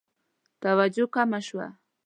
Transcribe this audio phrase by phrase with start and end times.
[0.61, 1.67] توجه کمه شوه.